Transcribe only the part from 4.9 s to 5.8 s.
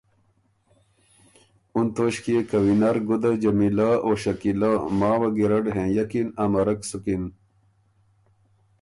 ماوه ګیرډ